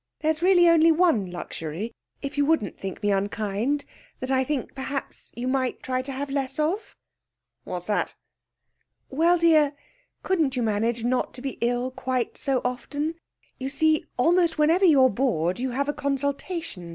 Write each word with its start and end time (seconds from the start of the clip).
There's 0.21 0.41
really 0.41 0.67
only 0.67 0.91
one 0.91 1.29
luxury 1.29 1.91
if 2.23 2.35
you 2.35 2.43
won't 2.43 2.75
think 2.75 3.03
me 3.03 3.11
unkind 3.11 3.85
that 4.19 4.31
I 4.31 4.43
think, 4.43 4.73
perhaps, 4.73 5.31
you 5.35 5.47
might 5.47 5.83
try 5.83 6.01
to 6.01 6.11
have 6.11 6.31
less 6.31 6.57
of.' 6.57 6.95
'What 7.65 7.83
is 7.83 7.85
that?' 7.85 8.15
'Well, 9.11 9.37
dear, 9.37 9.73
couldn't 10.23 10.55
you 10.55 10.63
manage 10.63 11.03
not 11.03 11.35
to 11.35 11.41
be 11.43 11.59
ill 11.61 11.91
quite 11.91 12.35
so 12.35 12.61
often? 12.65 13.13
You 13.59 13.69
see, 13.69 14.07
almost 14.17 14.57
whenever 14.57 14.85
you're 14.85 15.07
bored 15.11 15.59
you 15.59 15.69
have 15.69 15.87
a 15.87 15.93
consultation. 15.93 16.89